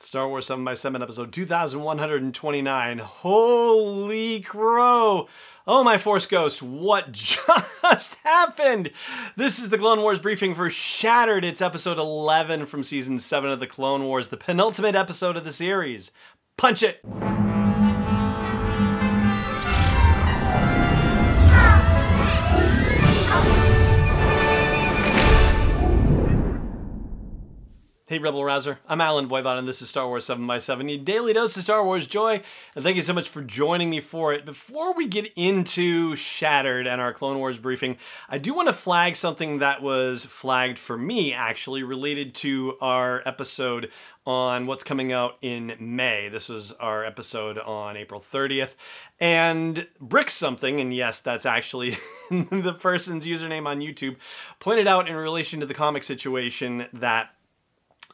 [0.00, 2.98] Star Wars 7 by 7 episode 2129.
[2.98, 5.28] Holy crow!
[5.66, 8.90] Oh my Force Ghost, what just happened?
[9.36, 11.44] This is the Clone Wars briefing for Shattered.
[11.44, 15.52] It's episode 11 from season 7 of the Clone Wars, the penultimate episode of the
[15.52, 16.10] series.
[16.56, 17.00] Punch it!
[28.12, 28.78] Hey, Rebel Rouser.
[28.86, 31.62] I'm Allen Voivod, and this is Star Wars 7 by 7 your daily dose of
[31.62, 32.42] Star Wars joy.
[32.76, 34.44] And thank you so much for joining me for it.
[34.44, 37.96] Before we get into Shattered and our Clone Wars briefing,
[38.28, 43.22] I do want to flag something that was flagged for me, actually, related to our
[43.24, 43.90] episode
[44.26, 46.28] on what's coming out in May.
[46.28, 48.74] This was our episode on April 30th.
[49.20, 51.96] And Brick Something, and yes, that's actually
[52.30, 54.16] the person's username on YouTube,
[54.60, 57.30] pointed out in relation to the comic situation that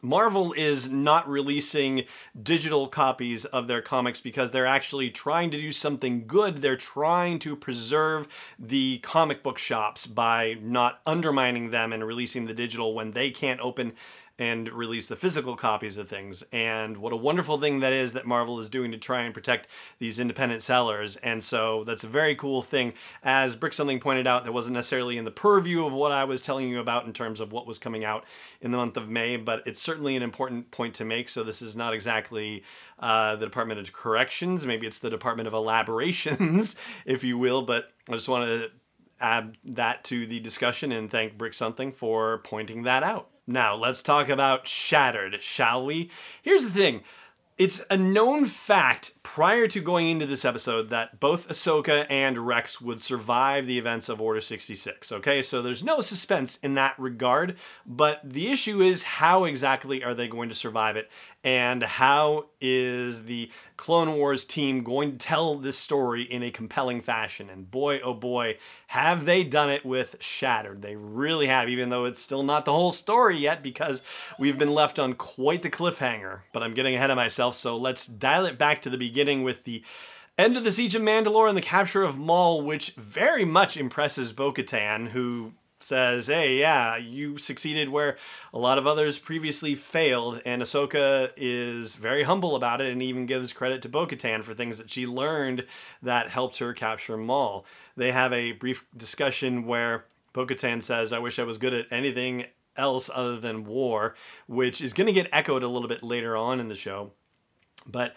[0.00, 2.04] Marvel is not releasing
[2.41, 6.62] digital copies of their comics because they're actually trying to do something good.
[6.62, 12.55] They're trying to preserve the comic book shops by not undermining them and releasing the
[12.55, 13.92] digital when they can't open
[14.39, 16.44] and release the physical copies of things.
[16.53, 19.67] And what a wonderful thing that is that Marvel is doing to try and protect
[19.98, 21.17] these independent sellers.
[21.17, 22.92] And so that's a very cool thing.
[23.22, 26.41] As Brick Something pointed out, that wasn't necessarily in the purview of what I was
[26.41, 28.25] telling you about in terms of what was coming out
[28.61, 31.28] in the month of May, but it's certainly an important point to make.
[31.28, 32.62] So this is not exactly
[33.00, 34.64] uh, the Department of Corrections.
[34.64, 37.62] Maybe it's the Department of Elaborations, if you will.
[37.62, 38.70] But I just want to
[39.20, 43.30] add that to the discussion and thank Brick Something for pointing that out.
[43.51, 46.11] Now, let's talk about Shattered, shall we?
[46.42, 47.03] Here's the thing
[47.57, 52.80] it's a known fact prior to going into this episode that both Ahsoka and Rex
[52.80, 55.12] would survive the events of Order 66.
[55.12, 60.14] Okay, so there's no suspense in that regard, but the issue is how exactly are
[60.14, 61.11] they going to survive it?
[61.44, 67.00] And how is the Clone Wars team going to tell this story in a compelling
[67.00, 67.48] fashion?
[67.48, 68.56] And boy, oh boy,
[68.88, 70.83] have they done it with Shattered.
[70.83, 74.02] They really have, even though it's still not the whole story yet because
[74.38, 76.40] we've been left on quite the cliffhanger.
[76.52, 79.64] But I'm getting ahead of myself, so let's dial it back to the beginning with
[79.64, 79.83] the
[80.39, 84.33] end of the Siege of Mandalore and the capture of Maul, which very much impresses
[84.33, 88.17] Bo Katan, who says, "Hey, yeah, you succeeded where
[88.52, 93.27] a lot of others previously failed," and Ahsoka is very humble about it and even
[93.27, 95.67] gives credit to Bo-Katan for things that she learned
[96.02, 97.64] that helped her capture Maul.
[97.96, 102.46] They have a brief discussion where Bo-Katan says, "I wish I was good at anything
[102.77, 104.14] else other than war,"
[104.46, 107.12] which is going to get echoed a little bit later on in the show,
[107.86, 108.14] but.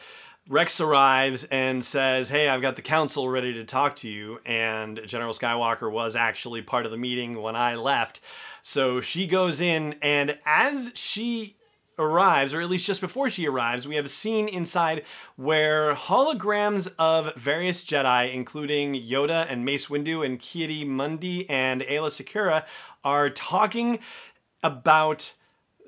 [0.50, 4.40] Rex arrives and says, Hey, I've got the council ready to talk to you.
[4.46, 8.20] And General Skywalker was actually part of the meeting when I left.
[8.62, 11.56] So she goes in, and as she
[11.98, 15.04] arrives, or at least just before she arrives, we have a scene inside
[15.36, 22.66] where holograms of various Jedi, including Yoda and Mace Windu and Ki-Adi-Mundi and Aayla Secura,
[23.04, 24.00] are talking
[24.64, 25.34] about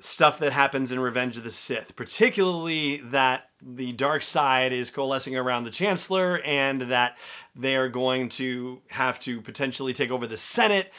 [0.04, 5.34] stuff that happens in Revenge of the Sith, particularly that the dark side is coalescing
[5.34, 7.16] around the Chancellor and that
[7.56, 10.92] they are going to have to potentially take over the Senate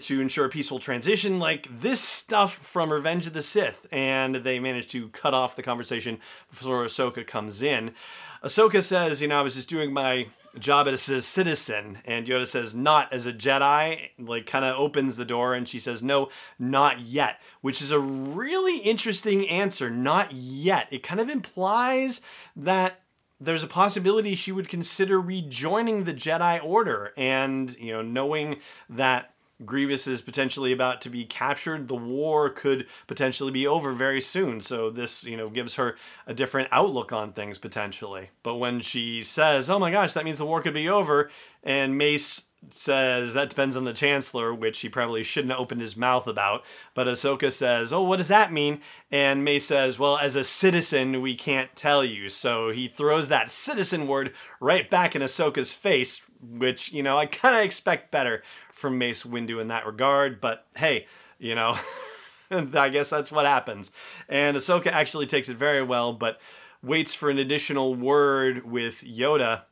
[0.00, 3.86] to ensure a peaceful transition, like this stuff from Revenge of the Sith.
[3.92, 6.18] And they manage to cut off the conversation
[6.48, 7.94] before Ahsoka comes in.
[8.42, 10.26] Ahsoka says, You know, I was just doing my
[10.58, 11.98] job as a citizen.
[12.04, 15.78] And Yoda says, not as a Jedi, like kind of opens the door and she
[15.78, 16.28] says, no,
[16.58, 19.90] not yet, which is a really interesting answer.
[19.90, 20.88] Not yet.
[20.90, 22.20] It kind of implies
[22.56, 23.00] that
[23.40, 28.56] there's a possibility she would consider rejoining the Jedi Order and, you know, knowing
[28.88, 29.34] that
[29.64, 31.88] Grievous is potentially about to be captured.
[31.88, 34.60] The war could potentially be over very soon.
[34.60, 35.96] So this, you know, gives her
[36.26, 38.30] a different outlook on things potentially.
[38.42, 41.30] But when she says, "Oh my gosh, that means the war could be over,"
[41.62, 45.96] and Mace says that depends on the chancellor, which he probably shouldn't have opened his
[45.96, 46.62] mouth about.
[46.94, 48.80] But Ahsoka says, "Oh, what does that mean?"
[49.10, 53.50] And Mace says, "Well, as a citizen, we can't tell you." So he throws that
[53.50, 58.42] citizen word right back in Ahsoka's face, which you know I kind of expect better
[58.80, 60.40] from Mace Windu in that regard.
[60.40, 61.06] But hey,
[61.38, 61.78] you know,
[62.50, 63.90] I guess that's what happens.
[64.28, 66.40] And Ahsoka actually takes it very well, but
[66.82, 69.62] waits for an additional word with Yoda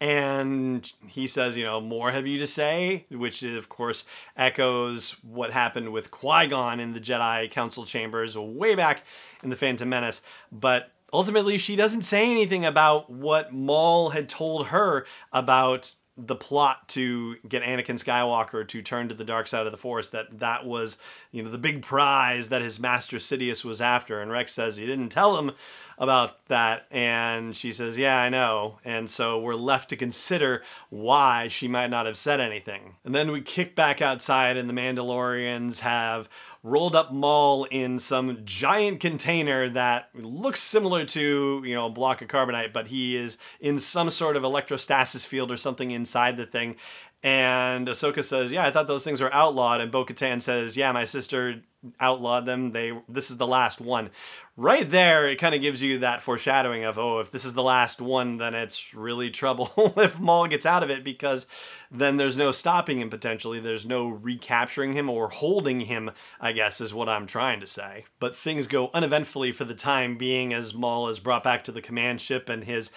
[0.00, 5.52] and he says, you know, more have you to say, which of course echoes what
[5.52, 9.04] happened with Qui Gon in the Jedi Council chambers way back
[9.42, 10.22] in the Phantom Menace.
[10.50, 15.04] But ultimately, she doesn't say anything about what Maul had told her
[15.34, 15.94] about
[16.26, 20.08] the plot to get Anakin Skywalker to turn to the dark side of the Force.
[20.08, 20.98] That that was,
[21.32, 24.20] you know, the big prize that his master Sidious was after.
[24.20, 25.52] And Rex says, "You didn't tell him."
[26.00, 31.46] About that and she says yeah i know and so we're left to consider why
[31.46, 35.80] she might not have said anything and then we kick back outside and the mandalorians
[35.80, 36.28] have
[36.62, 42.20] rolled up Maul in some giant container that looks similar to, you know, a block
[42.20, 46.46] of carbonite, but he is in some sort of electrostasis field or something inside the
[46.46, 46.76] thing.
[47.22, 51.04] And Ahsoka says, "Yeah, I thought those things were outlawed." And Bo-Katan says, "Yeah, my
[51.04, 51.62] sister
[51.98, 52.72] outlawed them.
[52.72, 54.10] They this is the last one."
[54.56, 57.62] Right there, it kind of gives you that foreshadowing of, "Oh, if this is the
[57.62, 61.46] last one, then it's really trouble if Maul gets out of it because
[61.90, 63.58] then there's no stopping him potentially.
[63.58, 66.10] There's no recapturing him or holding him,
[66.40, 68.04] I guess is what I'm trying to say.
[68.20, 71.82] But things go uneventfully for the time being as Maul is brought back to the
[71.82, 72.90] command ship and his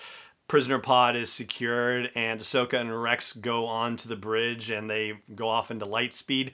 [0.48, 5.20] prisoner pod is secured, and Ahsoka and Rex go on to the bridge and they
[5.34, 6.52] go off into light speed.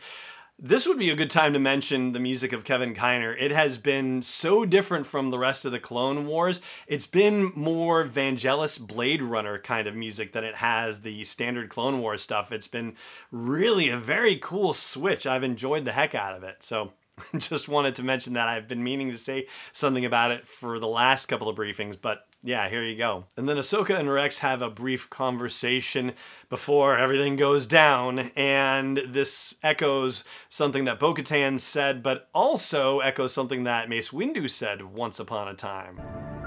[0.62, 3.34] This would be a good time to mention the music of Kevin Kiner.
[3.40, 6.60] It has been so different from the rest of the Clone Wars.
[6.86, 12.02] It's been more Vangelis Blade Runner kind of music than it has the standard Clone
[12.02, 12.52] Wars stuff.
[12.52, 12.96] It's been
[13.32, 15.26] really a very cool switch.
[15.26, 16.58] I've enjoyed the heck out of it.
[16.60, 16.92] So
[17.38, 18.50] just wanted to mention that.
[18.50, 22.28] I've been meaning to say something about it for the last couple of briefings, but
[22.42, 23.26] yeah, here you go.
[23.36, 26.14] And then Ahsoka and Rex have a brief conversation
[26.50, 33.34] before everything goes down, and this echoes something that Bo Katan said, but also echoes
[33.34, 36.00] something that Mace Windu said once upon a time.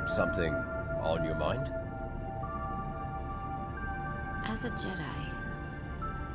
[0.07, 0.55] Something
[1.03, 1.71] on your mind?
[4.45, 5.35] As a Jedi,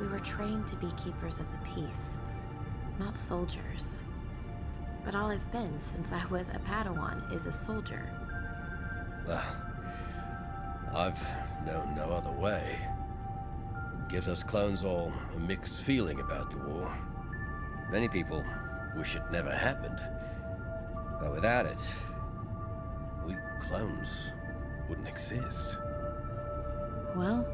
[0.00, 2.16] we were trained to be keepers of the peace,
[2.98, 4.04] not soldiers.
[5.04, 8.17] But all I've been since I was a Padawan is a soldier.
[9.28, 9.44] Well,
[10.94, 11.22] I've
[11.66, 12.78] known no other way.
[13.98, 16.96] It gives us clones all a mixed feeling about the war.
[17.90, 18.42] Many people
[18.96, 20.00] wish it never happened.
[21.20, 21.80] But without it,
[23.26, 24.32] we clones
[24.88, 25.76] wouldn't exist.
[27.14, 27.46] Well,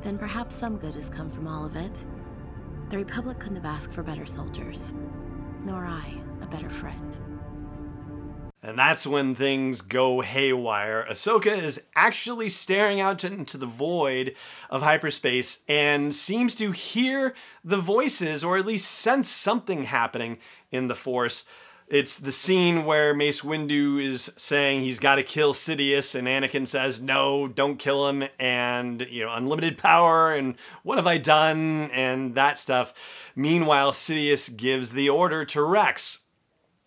[0.00, 2.04] then perhaps some good has come from all of it.
[2.88, 4.92] The Republic couldn't have asked for better soldiers,
[5.64, 7.29] nor I, a better friend.
[8.62, 11.06] And that's when things go haywire.
[11.10, 14.34] Ahsoka is actually staring out into the void
[14.68, 17.34] of hyperspace and seems to hear
[17.64, 20.36] the voices, or at least sense something happening
[20.70, 21.44] in the Force.
[21.88, 26.68] It's the scene where Mace Windu is saying he's got to kill Sidious, and Anakin
[26.68, 30.54] says, No, don't kill him, and, you know, unlimited power, and
[30.84, 32.92] what have I done, and that stuff.
[33.34, 36.20] Meanwhile, Sidious gives the order to Rex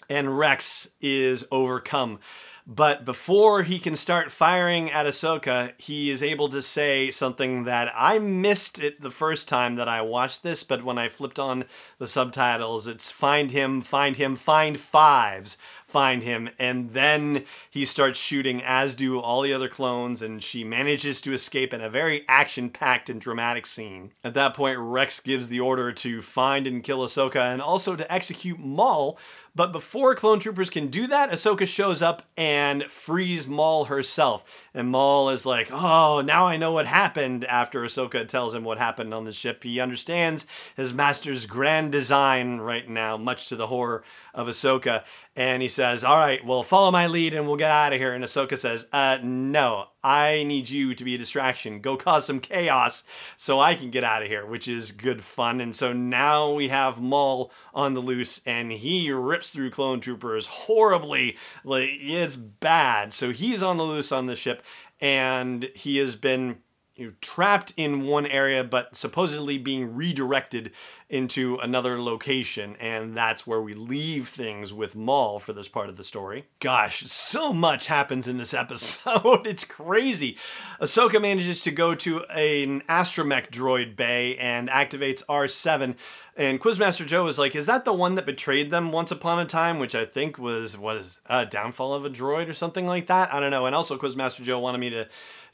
[0.10, 2.20] and Rex is overcome.
[2.66, 7.92] But before he can start firing at Ahsoka, he is able to say something that
[7.94, 11.66] I missed it the first time that I watched this, but when I flipped on
[11.98, 15.58] the subtitles, it's find him, find him, find fives
[15.94, 20.64] find him, and then he starts shooting, as do all the other clones, and she
[20.64, 24.12] manages to escape in a very action packed and dramatic scene.
[24.24, 28.12] At that point, Rex gives the order to find and kill Ahsoka and also to
[28.12, 29.20] execute Maul.
[29.56, 34.44] But before clone troopers can do that, Ahsoka shows up and frees Maul herself.
[34.74, 38.80] And Maul is like, oh, now I know what happened after Ahsoka tells him what
[38.80, 39.64] happened on the ship.
[39.64, 45.04] He understands his master's grand design right now, much to the horror of Ahsoka.
[45.36, 48.14] And he says, all right, well, follow my lead and we'll get out of here.
[48.14, 51.80] And Ahsoka says, uh, no, I need you to be a distraction.
[51.80, 53.04] Go cause some chaos
[53.38, 55.62] so I can get out of here, which is good fun.
[55.62, 59.12] And so now we have Maul on the loose and he
[59.52, 61.38] through clone troopers horribly.
[61.64, 63.14] Like, it's bad.
[63.14, 64.64] So he's on the loose on the ship
[65.00, 66.58] and he has been
[66.96, 70.72] you know, trapped in one area, but supposedly being redirected
[71.10, 72.76] into another location.
[72.80, 76.46] And that's where we leave things with Maul for this part of the story.
[76.60, 79.48] Gosh, so much happens in this episode.
[79.48, 80.38] it's crazy.
[80.80, 85.96] Ahsoka manages to go to an astromech droid bay and activates R7.
[86.36, 89.46] And Quizmaster Joe was like, "Is that the one that betrayed them once upon a
[89.46, 93.08] time?" Which I think was was a uh, downfall of a droid or something like
[93.08, 93.34] that.
[93.34, 93.66] I don't know.
[93.66, 95.08] And also, Quizmaster Joe wanted me to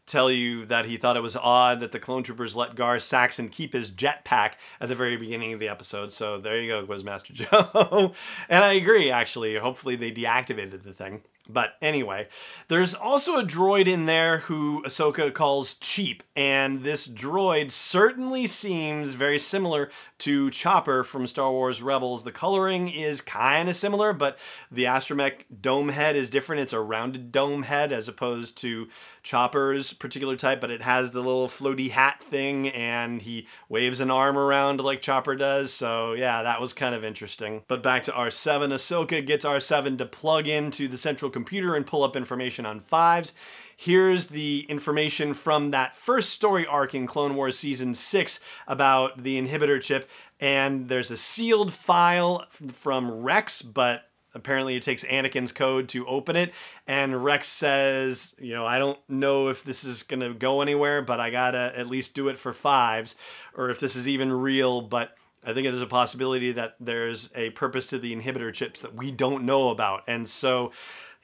[0.05, 3.47] tell you that he thought it was odd that the clone troopers let Gar Saxon
[3.49, 6.11] keep his jetpack at the very beginning of the episode.
[6.11, 7.33] So there you go, Quizmaster
[7.91, 8.13] Joe.
[8.49, 9.55] and I agree, actually.
[9.57, 11.21] Hopefully they deactivated the thing.
[11.49, 12.27] But anyway,
[12.67, 19.15] there's also a droid in there who Ahsoka calls cheap, and this droid certainly seems
[19.15, 19.89] very similar
[20.19, 22.23] to Chopper from Star Wars Rebels.
[22.23, 24.37] The coloring is kind of similar, but
[24.71, 26.61] the astromech dome head is different.
[26.61, 28.87] It's a rounded dome head as opposed to
[29.23, 34.11] Chopper's particular type, but it has the little floaty hat thing, and he waves an
[34.11, 35.73] arm around like Chopper does.
[35.73, 37.63] So yeah, that was kind of interesting.
[37.67, 42.03] But back to R7, Ahsoka gets R7 to plug into the central computer and pull
[42.03, 43.33] up information on fives.
[43.77, 49.41] Here's the information from that first story arc in Clone Wars Season 6 about the
[49.41, 50.09] inhibitor chip.
[50.41, 56.35] And there's a sealed file from Rex, but apparently it takes Anakin's code to open
[56.35, 56.51] it.
[56.87, 61.01] And Rex says, you know, I don't know if this is going to go anywhere,
[61.01, 63.15] but I got to at least do it for fives,
[63.55, 64.81] or if this is even real.
[64.81, 65.15] But
[65.45, 69.09] I think there's a possibility that there's a purpose to the inhibitor chips that we
[69.09, 70.03] don't know about.
[70.05, 70.73] And so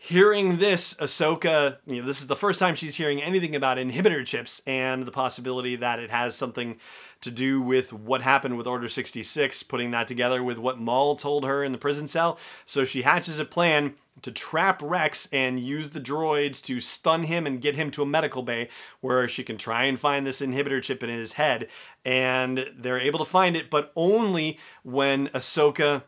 [0.05, 4.23] hearing this, Ahsoka, you know, this is the first time she's hearing anything about inhibitor
[4.23, 6.77] chips and the possibility that it has something
[7.21, 11.43] to do with what happened with Order 66, putting that together with what Maul told
[11.43, 12.37] her in the prison cell.
[12.65, 17.47] So she hatches a plan to trap Rex and use the droids to stun him
[17.47, 18.69] and get him to a medical bay
[19.01, 21.67] where she can try and find this inhibitor chip in his head.
[22.05, 26.03] And they're able to find it, but only when Ahsoka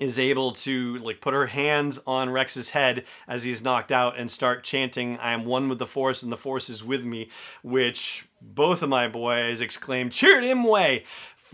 [0.00, 4.30] is able to like put her hands on Rex's head as he's knocked out and
[4.30, 7.30] start chanting, I am one with the Force and the Force is with me,
[7.62, 11.04] which both of my boys exclaimed, Chirrut Îmwe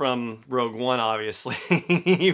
[0.01, 1.57] from Rogue One, obviously,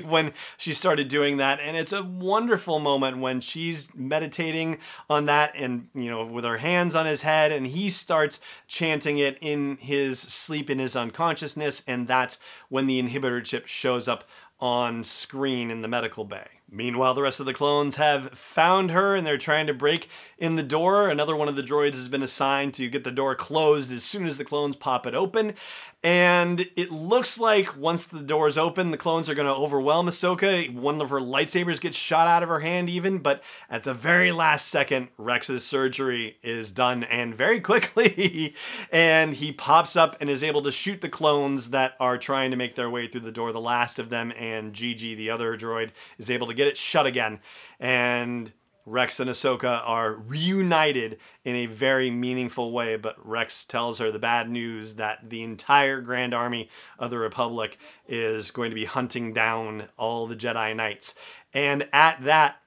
[0.06, 1.58] when she started doing that.
[1.58, 4.78] And it's a wonderful moment when she's meditating
[5.10, 9.18] on that and, you know, with her hands on his head, and he starts chanting
[9.18, 11.82] it in his sleep, in his unconsciousness.
[11.88, 14.22] And that's when the inhibitor chip shows up
[14.60, 16.46] on screen in the medical bay.
[16.70, 20.56] Meanwhile, the rest of the clones have found her and they're trying to break in
[20.56, 21.08] the door.
[21.08, 24.26] Another one of the droids has been assigned to get the door closed as soon
[24.26, 25.54] as the clones pop it open.
[26.02, 30.72] And it looks like once the doors open, the clones are going to overwhelm Ahsoka.
[30.72, 33.18] One of her lightsabers gets shot out of her hand, even.
[33.18, 38.54] But at the very last second, Rex's surgery is done and very quickly.
[38.92, 42.56] and he pops up and is able to shoot the clones that are trying to
[42.56, 43.50] make their way through the door.
[43.50, 47.06] The last of them, and Gigi, the other droid, is able to get it shut
[47.06, 47.40] again.
[47.78, 48.52] And
[48.86, 54.20] Rex and Ahsoka are reunited in a very meaningful way, but Rex tells her the
[54.20, 59.32] bad news that the entire Grand Army of the Republic is going to be hunting
[59.32, 61.16] down all the Jedi Knights.
[61.52, 62.60] And at that,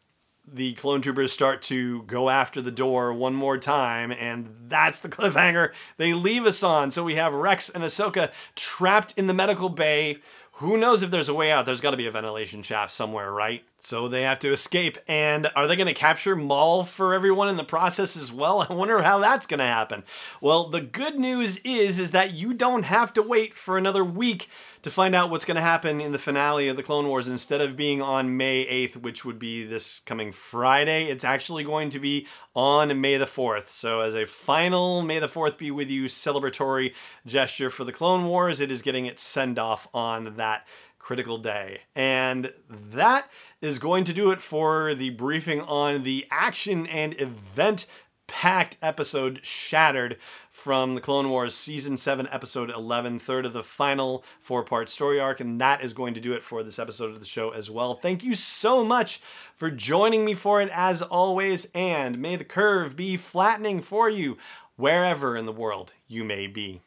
[0.45, 5.09] the clone troopers start to go after the door one more time, and that's the
[5.09, 6.91] cliffhanger they leave us on.
[6.91, 10.17] So we have Rex and Ahsoka trapped in the medical bay
[10.59, 11.65] who knows if there's a way out?
[11.65, 13.63] There's got to be a ventilation shaft somewhere, right?
[13.77, 14.97] So they have to escape.
[15.07, 18.61] And are they going to capture Maul for everyone in the process as well?
[18.69, 20.03] I wonder how that's going to happen.
[20.41, 24.49] Well, the good news is is that you don't have to wait for another week
[24.81, 27.27] to find out what's going to happen in the finale of the Clone Wars.
[27.27, 31.89] Instead of being on May 8th, which would be this coming Friday, it's actually going
[31.89, 33.69] to be on May the 4th.
[33.69, 36.93] So, as a final May the 4th be with you celebratory
[37.25, 40.65] gesture for the Clone Wars, it is getting its send off on that
[40.97, 41.81] critical day.
[41.95, 43.29] And that
[43.61, 47.85] is going to do it for the briefing on the action and event
[48.27, 50.17] packed episode Shattered
[50.59, 55.17] from the Clone Wars Season 7, Episode 11, third of the final four part story
[55.17, 55.39] arc.
[55.39, 57.95] And that is going to do it for this episode of the show as well.
[57.95, 59.21] Thank you so much
[59.55, 61.65] for joining me for it as always.
[61.73, 64.37] And may the curve be flattening for you
[64.75, 66.81] wherever in the world you may be.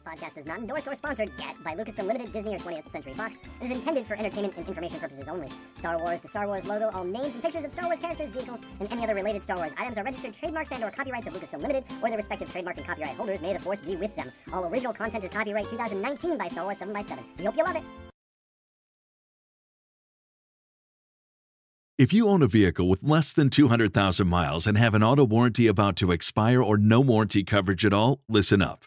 [0.00, 3.12] This podcast is not endorsed or sponsored yet by Lucasfilm Limited, Disney, or 20th Century
[3.12, 3.36] Fox.
[3.60, 5.48] It is intended for entertainment and information purposes only.
[5.74, 8.60] Star Wars, the Star Wars logo, all names and pictures of Star Wars characters, vehicles,
[8.78, 11.60] and any other related Star Wars items are registered trademarks and or copyrights of Lucasfilm
[11.60, 13.40] Limited or their respective trademark and copyright holders.
[13.40, 14.32] May the force be with them.
[14.52, 17.18] All original content is copyright 2019 by Star Wars 7x7.
[17.38, 17.82] We hope you love it.
[21.98, 25.66] If you own a vehicle with less than 200,000 miles and have an auto warranty
[25.66, 28.86] about to expire or no warranty coverage at all, listen up.